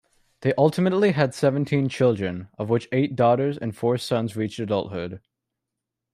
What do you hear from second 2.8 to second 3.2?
eight